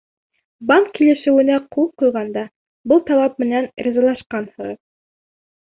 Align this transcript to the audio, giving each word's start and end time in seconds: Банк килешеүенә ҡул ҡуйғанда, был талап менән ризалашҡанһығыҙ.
Банк 0.69 0.87
килешеүенә 0.95 1.57
ҡул 1.75 1.91
ҡуйғанда, 2.03 2.47
был 2.93 3.05
талап 3.13 3.39
менән 3.47 3.71
ризалашҡанһығыҙ. 3.89 4.85